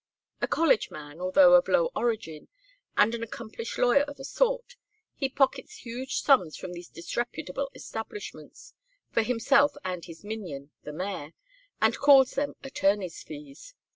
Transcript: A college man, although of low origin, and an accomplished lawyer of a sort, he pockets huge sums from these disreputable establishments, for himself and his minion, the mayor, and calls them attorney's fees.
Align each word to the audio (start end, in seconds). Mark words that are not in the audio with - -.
A 0.41 0.47
college 0.47 0.89
man, 0.89 1.21
although 1.21 1.53
of 1.53 1.67
low 1.67 1.91
origin, 1.95 2.47
and 2.97 3.13
an 3.13 3.21
accomplished 3.21 3.77
lawyer 3.77 4.01
of 4.01 4.17
a 4.19 4.23
sort, 4.23 4.75
he 5.13 5.29
pockets 5.29 5.85
huge 5.85 6.23
sums 6.23 6.57
from 6.57 6.73
these 6.73 6.87
disreputable 6.89 7.69
establishments, 7.75 8.73
for 9.11 9.21
himself 9.21 9.73
and 9.85 10.03
his 10.05 10.23
minion, 10.23 10.71
the 10.81 10.91
mayor, 10.91 11.33
and 11.79 11.95
calls 11.99 12.31
them 12.31 12.55
attorney's 12.63 13.21
fees. 13.21 13.75